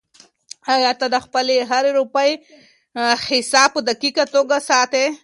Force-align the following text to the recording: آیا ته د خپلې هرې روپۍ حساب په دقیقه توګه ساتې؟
آیا 0.73 0.91
ته 0.99 1.07
د 1.13 1.15
خپلې 1.25 1.55
هرې 1.69 1.91
روپۍ 1.99 2.31
حساب 3.29 3.69
په 3.75 3.79
دقیقه 3.89 4.23
توګه 4.35 4.57
ساتې؟ 4.69 5.05